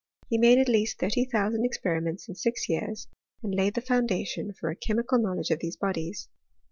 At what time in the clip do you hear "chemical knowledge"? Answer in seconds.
4.75-5.51